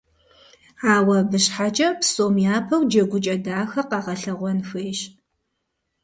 Ауэ 0.93 1.15
абы 1.21 1.37
щхьэкӀэ, 1.43 1.89
псом 1.99 2.35
япэу 2.55 2.83
джэгукӀэ 2.89 3.35
дахэ 3.43 3.81
къагъэлъэгъуэн 3.89 4.59
хуейщ. 4.67 4.99